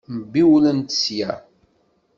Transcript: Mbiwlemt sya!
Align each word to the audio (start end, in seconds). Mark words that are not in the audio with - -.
Mbiwlemt 0.17 0.89
sya! 1.01 1.31